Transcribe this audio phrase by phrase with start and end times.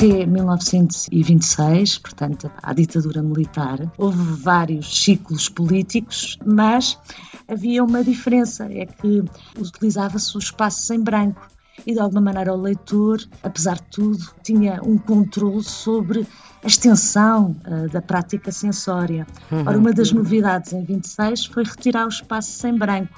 [0.00, 6.98] Até 1926, portanto, à ditadura militar, houve vários ciclos políticos, mas
[7.46, 9.22] havia uma diferença, é que
[9.58, 11.49] utilizava-se os espaços em branco
[11.86, 16.26] e de alguma maneira o leitor, apesar de tudo, tinha um controle sobre
[16.62, 19.26] a extensão uh, da prática sensória.
[19.50, 19.64] Uhum.
[19.66, 23.14] Ora, uma das novidades em 26 foi retirar os espaços em branco.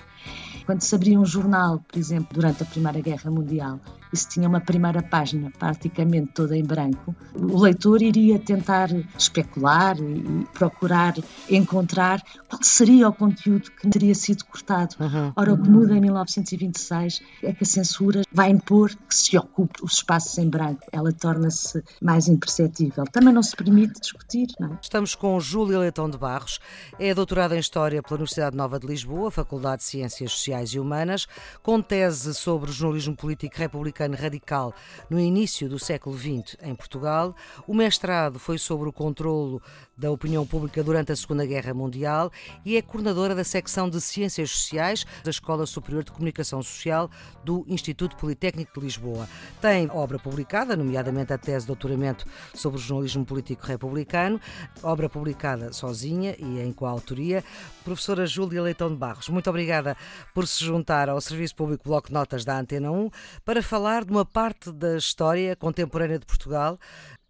[0.64, 3.80] Quando se abria um jornal, por exemplo, durante a Primeira Guerra Mundial,
[4.12, 10.46] isso tinha uma primeira página praticamente toda em branco, o leitor iria tentar especular e
[10.52, 11.14] procurar
[11.48, 14.96] encontrar qual seria o conteúdo que teria sido cortado.
[15.00, 15.32] Uhum.
[15.36, 19.82] Ora, o que muda em 1926 é que a censura vai impor que se ocupe
[19.82, 20.82] os espaços em branco.
[20.92, 23.04] Ela torna-se mais imperceptível.
[23.12, 24.78] Também não se permite discutir, não é?
[24.80, 26.58] Estamos com Júlia Leitão de Barros,
[26.98, 31.26] é doutorada em História pela Universidade Nova de Lisboa, Faculdade de Ciências Sociais e Humanas,
[31.62, 34.74] com tese sobre jornalismo político republicano republicano radical
[35.08, 37.34] no início do século XX em Portugal.
[37.66, 39.62] O mestrado foi sobre o controlo
[39.96, 42.30] da opinião pública durante a Segunda Guerra Mundial
[42.64, 47.10] e é coordenadora da secção de Ciências Sociais da Escola Superior de Comunicação Social
[47.44, 49.28] do Instituto Politécnico de Lisboa.
[49.60, 54.40] Tem obra publicada, nomeadamente a tese de doutoramento sobre o jornalismo político republicano,
[54.82, 57.44] obra publicada sozinha e em coautoria.
[57.84, 59.96] Professora Júlia Leitão de Barros, muito obrigada
[60.34, 63.10] por se juntar ao Serviço Público Bloco Notas da Antena 1
[63.44, 66.78] para falar de uma parte da história contemporânea de Portugal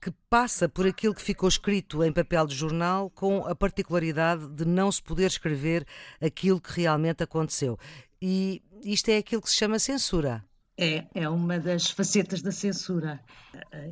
[0.01, 4.65] que passa por aquilo que ficou escrito em papel de jornal, com a particularidade de
[4.65, 5.87] não se poder escrever
[6.21, 7.79] aquilo que realmente aconteceu.
[8.21, 10.45] E isto é aquilo que se chama censura.
[10.77, 13.21] É, é uma das facetas da censura,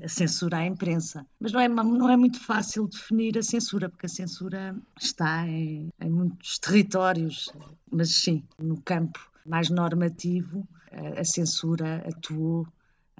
[0.02, 1.24] a censura à imprensa.
[1.38, 5.90] Mas não é, não é muito fácil definir a censura, porque a censura está em,
[6.00, 7.52] em muitos territórios,
[7.90, 12.66] mas sim, no campo mais normativo, a censura atuou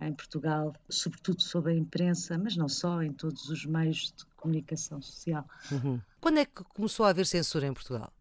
[0.01, 5.01] em Portugal, sobretudo sobre a imprensa, mas não só, em todos os meios de comunicação
[5.03, 5.47] social.
[5.71, 6.01] Uhum.
[6.21, 8.13] Quando é que começou a haver censura em Portugal?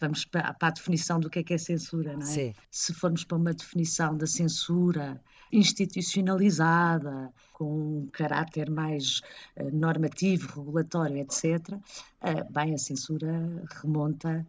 [0.00, 2.26] Vamos para, a definição do que é que é censura, não é?
[2.26, 2.54] Sim.
[2.70, 5.22] Se formos para uma definição da censura
[5.52, 9.20] institucionalizada, com um caráter mais
[9.56, 11.80] uh, normativo, regulatório, etc., uh,
[12.22, 14.44] eh, bem, a censura remonta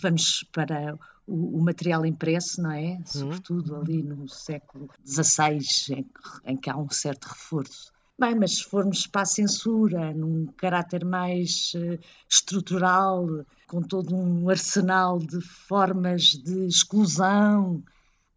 [0.00, 2.92] Vamos para o, o, material impresso, não é?
[2.92, 3.06] Uhum.
[3.06, 5.58] Sobretudo ali no século XVI,
[5.90, 6.06] em,
[6.44, 7.92] em, que há um certo reforço.
[8.18, 13.26] Bem, mas se formos para a censura, num caráter mais uh, estrutural,
[13.66, 17.82] com todo um arsenal de formas de exclusão,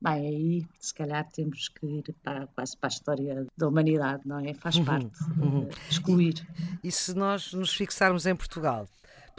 [0.01, 4.39] Bem, aí se calhar temos que ir para, quase para a história da humanidade, não
[4.39, 4.53] é?
[4.53, 5.69] Faz uhum, parte uhum.
[5.89, 6.47] excluir.
[6.81, 8.87] E, e, se nós nos fixarmos em Portugal,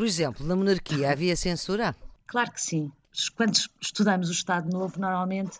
[0.00, 1.94] por exemplo, na monarquia havia censura?
[2.26, 2.90] Claro que sim.
[3.36, 5.58] Quando estudamos o Estado Novo, normalmente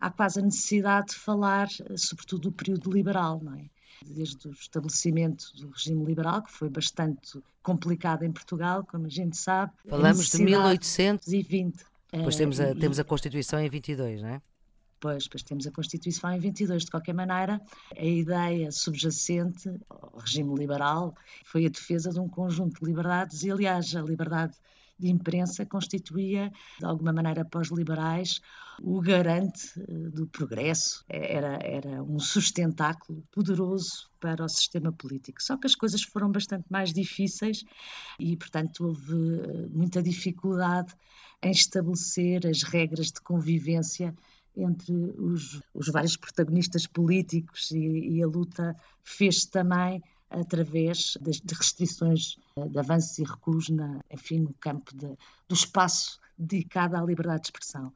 [0.00, 3.64] há quase a necessidade de falar, sobretudo, do período liberal, não é?
[4.06, 9.36] Desde o estabelecimento do regime liberal, que foi bastante complicado em Portugal, como a gente
[9.36, 9.72] sabe.
[9.88, 11.84] Falamos de 1820.
[12.12, 14.42] Depois temos a, temos a Constituição em 22, não é?
[15.00, 16.84] Pois, pois temos a Constituição em 22.
[16.84, 17.60] De qualquer maneira,
[17.96, 19.68] a ideia subjacente
[20.24, 24.54] regime liberal foi a defesa de um conjunto de liberdades e, aliás, a liberdade
[24.98, 28.40] de imprensa constituía, de alguma maneira, para os liberais,
[28.80, 35.42] o garante eh, do progresso, era, era um sustentáculo poderoso para o sistema político.
[35.42, 37.64] Só que as coisas foram bastante mais difíceis
[38.18, 40.94] e, portanto, houve eh, muita dificuldade
[41.42, 44.14] em estabelecer as regras de convivência
[44.56, 51.54] entre os, os vários protagonistas políticos e, e a luta fez também através de, de
[51.54, 55.16] restrições eh, de avanços e recuos na, enfim, no campo de,
[55.48, 57.92] do espaço dedicado à liberdade de expressão.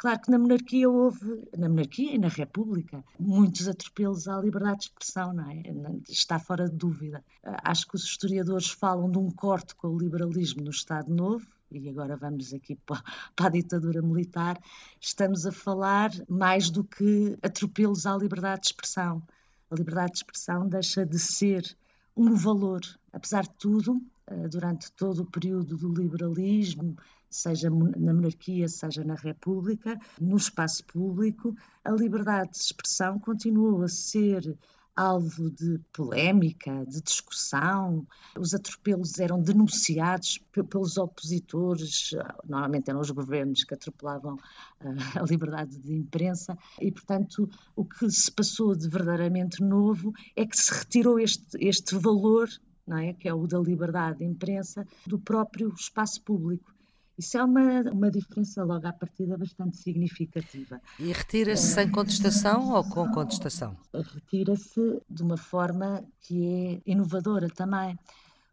[0.00, 4.84] Claro que na monarquia houve, na monarquia e na república, muitos atropelos à liberdade de
[4.84, 5.62] expressão, não é?
[6.08, 7.22] Está fora de dúvida.
[7.42, 11.86] Acho que os historiadores falam de um corte com o liberalismo no Estado Novo, e
[11.88, 13.02] agora vamos aqui para
[13.46, 14.58] a ditadura militar,
[14.98, 19.22] estamos a falar mais do que atropelos à liberdade de expressão.
[19.70, 21.76] A liberdade de expressão deixa de ser
[22.16, 22.80] um valor.
[23.12, 26.96] Apesar de tudo, eh, durante todo o período do liberalismo,
[27.28, 31.54] seja na monarquia, seja na república, no espaço público,
[31.84, 34.56] a liberdade de expressão continuou a ser
[35.00, 38.06] alvo de polémica, de discussão.
[38.38, 40.38] Os atropelos eram denunciados
[40.68, 42.10] pelos opositores,
[42.46, 44.36] normalmente eram os governos que atropelavam
[44.80, 44.86] eh,
[45.18, 50.56] a liberdade de imprensa, e, portanto, o que se passou de verdadeiramente novo é que
[50.56, 52.48] se retirou este, este valor,
[52.86, 53.14] não é?
[53.14, 56.74] que é o da liberdade de imprensa, do próprio espaço público.
[57.20, 60.80] Isso é uma, uma diferença logo à partida bastante significativa.
[60.98, 61.74] E retira-se é...
[61.82, 63.76] sem contestação ou com contestação?
[63.92, 67.98] Retira-se de uma forma que é inovadora também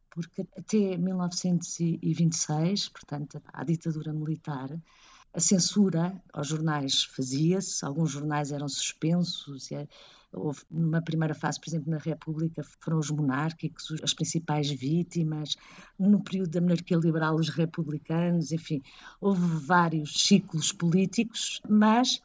[0.09, 4.69] porque até 1926, portanto, a ditadura militar,
[5.31, 9.69] a censura aos jornais fazia-se, alguns jornais eram suspensos,
[10.33, 15.55] houve numa primeira fase, por exemplo, na República, foram os monárquicos as principais vítimas,
[15.97, 18.81] no período da monarquia liberal, os republicanos, enfim,
[19.19, 22.21] houve vários ciclos políticos, mas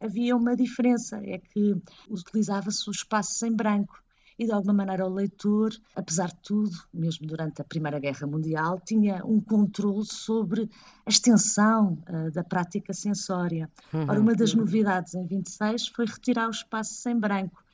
[0.00, 1.74] havia uma diferença, é que
[2.08, 4.02] utilizava-se o espaço em branco
[4.38, 8.80] e de alguma maneira o leitor, apesar de tudo, mesmo durante a Primeira Guerra Mundial,
[8.84, 10.70] tinha um controle sobre
[11.06, 13.70] a extensão uh, da prática sensória.
[13.92, 14.06] Uhum.
[14.08, 17.64] Ora, uma das novidades em 26 foi retirar o espaço em branco.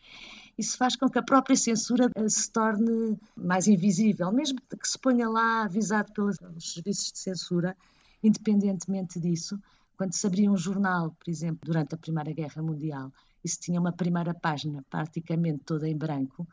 [0.56, 4.98] Isso faz com que a própria censura uh, se torne mais invisível, mesmo que se
[4.98, 7.76] ponha lá avisado pelos serviços de censura,
[8.22, 9.58] independentemente disso,
[9.96, 13.12] quando se abria um jornal, por exemplo, durante a Primeira Guerra Mundial,
[13.44, 16.46] isso tinha uma primeira página praticamente toda em branco.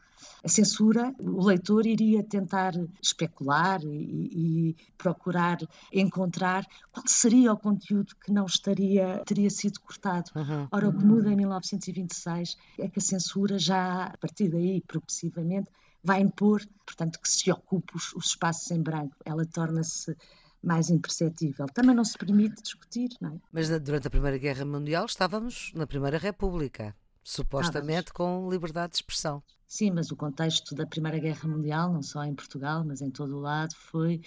[0.44, 5.58] A censura, o leitor iria tentar especular e, e, procurar
[5.94, 10.30] encontrar qual seria o conteúdo que não estaria teria sido cortado.
[10.36, 10.68] Uhum.
[10.72, 15.70] Ora, o que muda em 1926 é que a censura já a partir daí progressivamente
[16.04, 19.16] vai impor, portanto, que se ocupe os, os espaços em branco.
[19.26, 20.16] Ela torna-se
[20.64, 21.66] mais imperceptível.
[21.68, 23.40] Também não se permite discutir, não é?
[23.52, 29.42] Mas durante a Primeira Guerra Mundial estávamos na Primeira República, supostamente com liberdade de expressão.
[29.70, 33.38] Sim, mas o contexto da Primeira Guerra Mundial, não só em Portugal, mas em todo
[33.38, 34.20] o lado, foi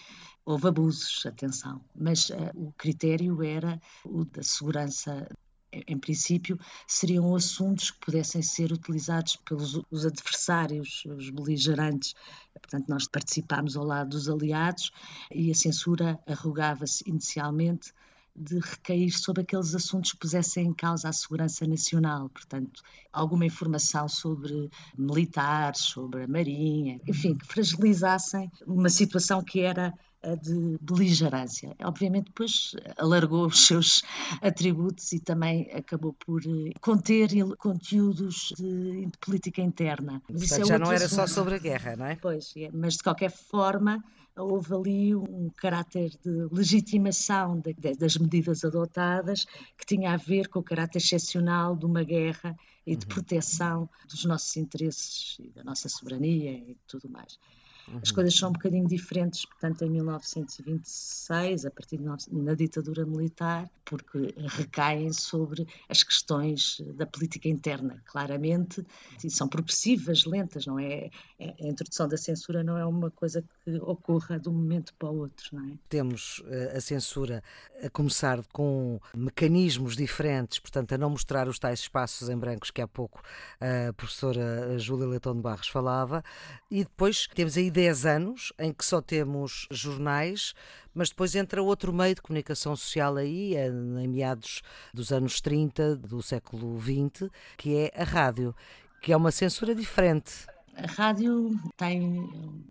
[0.44, 1.80] houve abusos, atenção.
[1.94, 5.28] Mas uh, o critério era o da segurança
[5.72, 12.14] em princípio, seriam assuntos que pudessem ser utilizados pelos os adversários, os beligerantes.
[12.52, 14.90] Portanto, nós participámos ao lado dos aliados
[15.30, 17.92] e a censura arrogava-se inicialmente
[18.34, 22.82] de recair sobre aqueles assuntos que pusessem em causa a segurança nacional, portanto,
[23.12, 29.92] alguma informação sobre militares, sobre a marinha, enfim, que fragilizassem uma situação que era
[30.40, 31.74] de beligerância.
[31.82, 34.02] Obviamente, depois alargou os seus
[34.40, 40.22] atributos e também acabou por eh, conter conteúdos de, de política interna.
[40.30, 41.20] Mas Portanto, é já não era assunto.
[41.20, 42.16] só sobre a guerra, não é?
[42.16, 44.02] Pois, é, mas de qualquer forma
[44.36, 49.44] houve ali um caráter de legitimação de, das medidas adotadas
[49.76, 53.10] que tinha a ver com o caráter excepcional de uma guerra e de uhum.
[53.10, 57.38] proteção dos nossos interesses e da nossa soberania e tudo mais.
[57.88, 58.00] Uhum.
[58.02, 63.70] As coisas são um bocadinho diferentes, portanto, em 1926, a partir de na ditadura militar,
[63.84, 68.86] porque recaem sobre as questões da política interna, claramente,
[69.22, 71.10] e são progressivas, lentas, não é?
[71.38, 71.54] é?
[71.60, 75.18] A introdução da censura não é uma coisa que ocorra de um momento para o
[75.18, 75.72] outro, não é?
[75.88, 77.42] Temos eh, a censura
[77.82, 82.80] a começar com mecanismos diferentes, portanto, a não mostrar os tais espaços em brancos que
[82.80, 83.22] há pouco
[83.60, 86.22] a professora Júlia Leitão de Barros falava,
[86.70, 90.54] e depois temos aí 10 anos em que só temos jornais,
[90.94, 95.96] mas depois entra outro meio de comunicação social aí, é em meados dos anos 30
[95.96, 98.54] do século XX, que é a rádio,
[99.00, 100.51] que é uma censura diferente.
[100.74, 102.00] A rádio tem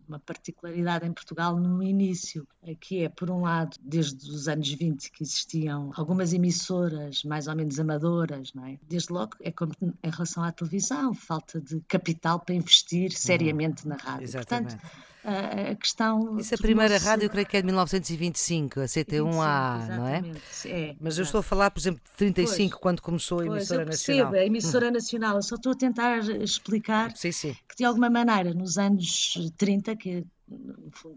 [0.08, 2.46] uma particularidade em Portugal no início,
[2.80, 7.54] que é, por um lado, desde os anos 20 que existiam algumas emissoras mais ou
[7.54, 8.78] menos amadoras, não é?
[8.88, 13.96] Desde logo é como em relação à televisão, falta de capital para investir seriamente na
[13.96, 14.24] rádio.
[14.24, 14.76] Exatamente.
[14.76, 16.38] Portanto, a questão.
[16.38, 20.22] Isso a primeira rádio, creio que é de 1925, a CT1A, não é?
[20.66, 23.86] é Mas eu estou a falar, por exemplo, de 35, pois, quando começou a emissora
[23.86, 24.34] pois, eu nacional.
[24.34, 25.36] a emissora nacional.
[25.36, 27.56] Eu só estou a tentar explicar sim, sim.
[27.68, 30.24] que, de alguma maneira, nos anos 30, que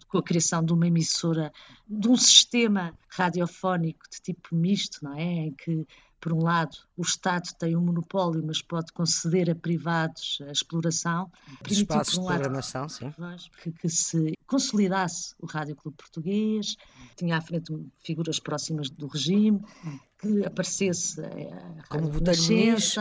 [0.07, 1.51] com a criação de uma emissora,
[1.87, 5.23] de um sistema radiofónico de tipo misto, não é?
[5.23, 5.85] Em que
[6.25, 11.31] por um lado, o Estado tem um monopólio, mas pode conceder a privados a exploração.
[11.69, 13.13] Espaços um de programação, sim.
[13.61, 16.77] Que, que, se consolidasse o Rádio Clube Português,
[17.15, 17.71] tinha à frente
[18.03, 19.63] figuras próximas do regime,
[20.17, 22.95] que aparecesse a como o Botelho Muniz,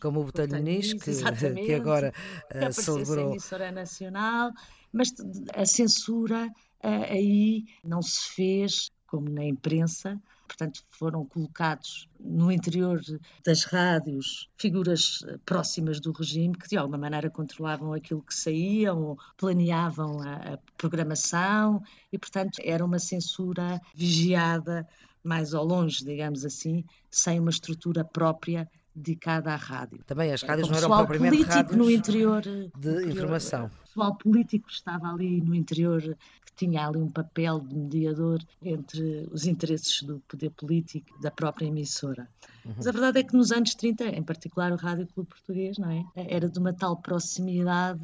[0.00, 2.14] como o Botelho Muniz, que, que agora
[2.50, 3.26] que uh, celebrou.
[3.26, 4.52] a emissora nacional,
[4.90, 5.12] mas
[5.54, 10.18] a censura uh, aí não se fez, como na imprensa,
[10.50, 13.00] portanto, foram colocados no interior
[13.44, 18.92] das rádios figuras eh, próximas do regime que, de alguma maneira, controlavam aquilo que saía
[18.92, 21.80] ou planeavam a, a programação
[22.12, 24.86] e, portanto, era uma censura vigiada
[25.22, 30.02] mais ao longe, digamos assim, sem uma estrutura própria dedicada à rádio.
[30.04, 33.66] Também as rádios não eram propriamente político rádios no interior de informação.
[33.66, 36.00] O pessoal político estava ali no interior,
[36.44, 41.66] que tinha ali um papel de mediador entre os interesses do poder político da própria
[41.66, 42.28] emissora.
[42.64, 42.74] Uhum.
[42.76, 45.90] Mas a verdade é que nos anos 30, em particular o Rádio Clube Português, não
[45.90, 46.04] é?
[46.14, 48.00] era de uma tal proximidade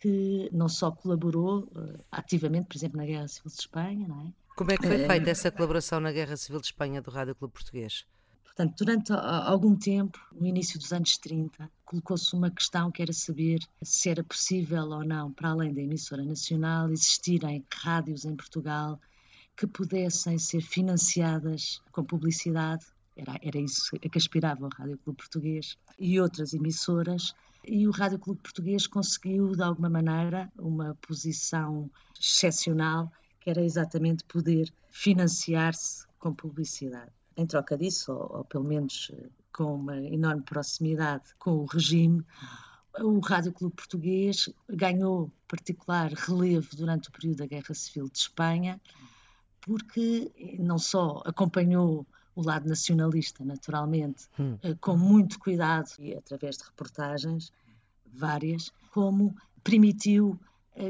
[0.00, 4.32] que não só colaborou uh, ativamente, por exemplo, na Guerra Civil de Espanha, não é?
[4.56, 7.54] Como é que foi feita essa colaboração na Guerra Civil de Espanha do Rádio Clube
[7.54, 8.04] Português?
[8.48, 13.60] Portanto, durante algum tempo, no início dos anos 30, colocou-se uma questão que era saber
[13.80, 19.00] se era possível ou não, para além da emissora nacional, existirem rádios em Portugal
[19.56, 22.84] que pudessem ser financiadas com publicidade.
[23.16, 27.34] Era, era isso a que aspirava o Rádio Clube Português e outras emissoras.
[27.64, 34.24] E o Rádio Clube Português conseguiu, de alguma maneira, uma posição excepcional, que era exatamente
[34.24, 40.42] poder financiar-se com publicidade em troca disso, ou, ou pelo menos eh, com uma enorme
[40.42, 42.24] proximidade com o regime,
[43.00, 48.80] o Rádio Clube Português ganhou particular relevo durante o período da Guerra Civil de Espanha,
[49.60, 52.04] porque eh, não só acompanhou
[52.34, 54.58] o lado nacionalista, naturalmente, hum.
[54.62, 57.52] Eh, com muito cuidado e através de reportagens
[58.04, 60.38] várias, como permitiu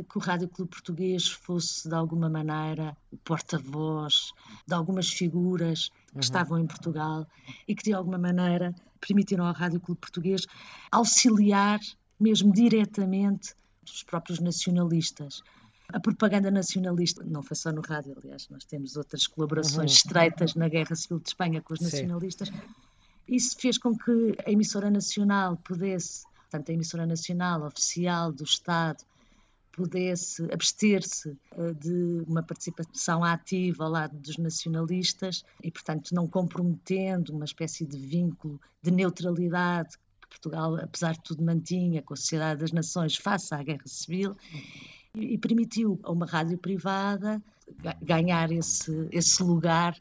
[0.09, 4.33] que o Rádio Clube Português fosse, de alguma maneira, o porta-voz
[4.67, 6.21] de algumas figuras que uhum.
[6.21, 7.27] estavam em Portugal
[7.67, 10.47] e que, de alguma maneira, permitiram ao Rádio Clube Português
[10.91, 11.81] auxiliar,
[12.21, 13.55] mesmo diretamente,
[13.85, 15.43] os próprios nacionalistas.
[15.91, 19.97] A propaganda nacionalista não foi só no rádio, aliás, nós temos outras colaborações uhum.
[19.97, 22.49] estreitas na Guerra Civil de Espanha com os nacionalistas.
[22.49, 22.55] Sim.
[23.27, 29.03] Isso fez com que a emissora nacional pudesse, portanto, a emissora nacional oficial do Estado,
[29.79, 37.33] pudesse abster-se eh, de uma participação ativa ao lado dos nacionalistas e, portanto, não comprometendo
[37.33, 42.61] uma espécie de vínculo de neutralidade que Portugal, apesar de tudo, mantinha com a Sociedade
[42.61, 44.37] das Nações face à Guerra Civil
[45.15, 47.41] e, permitiu a uma rádio privada
[48.03, 49.97] ganhar esse, esse lugar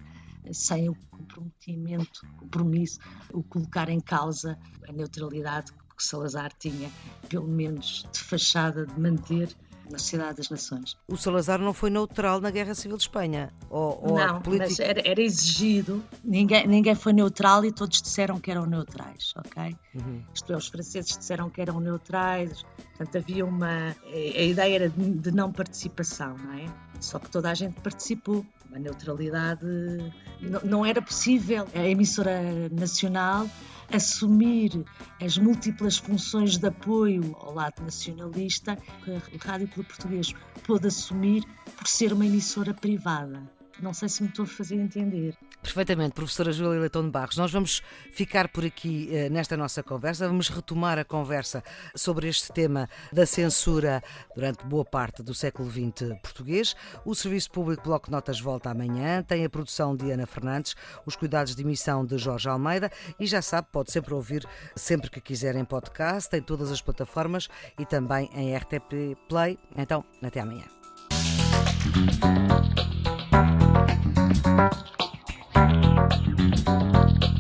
[0.52, 2.98] sem o comprometimento, compromisso,
[3.32, 4.58] o colocar em causa
[4.88, 6.90] a neutralidade que Salazar tinha,
[7.28, 9.56] pelo menos de fachada, de manter
[9.90, 10.98] na Sociedade das Nações.
[11.08, 13.54] O Salazar não foi neutral na Guerra Civil de Espanha?
[13.70, 18.52] Ou, ou não, mas era, era, exigido, ninguém, ninguém foi neutral e todos disseram que
[18.52, 19.76] eram neutrais, ok?
[19.96, 20.22] Uhum.
[20.34, 22.64] Isto é, os franceses disseram que eram neutrais,
[22.98, 23.96] portanto havia uma...
[24.14, 26.66] A ideia era de, de não participação, não é?
[27.00, 28.46] Só que toda a gente participou.
[28.74, 29.66] A neutralidade
[30.42, 31.66] não, não era possível.
[31.74, 32.42] A emissora
[32.72, 33.48] nacional
[33.92, 34.84] assumir
[35.22, 40.34] as múltiplas funções de apoio ao lado nacionalista que a Rádio Clube Português
[40.66, 41.44] pôde assumir
[41.78, 43.57] por ser uma emissora privada.
[43.80, 45.38] Não sei se me estou a fazer entender.
[45.62, 47.38] Perfeitamente, professora Júlia Leitão de Barros.
[47.38, 47.82] Nós vamos
[48.12, 51.64] ficar por aqui eh, nesta nossa conversa, vamos retomar a conversa
[51.96, 54.02] sobre este tema da censura
[54.36, 56.76] durante boa parte do século XX português.
[57.06, 61.56] O Serviço Público Bloco Notas volta amanhã, tem a produção de Ana Fernandes, os cuidados
[61.56, 65.66] de emissão de Jorge Almeida e já sabe, pode sempre ouvir sempre que quiser em
[65.66, 69.58] podcast, em todas as plataformas e também em RTP Play.
[69.76, 70.66] Então, até amanhã.
[74.58, 74.74] Thank
[77.26, 77.37] you.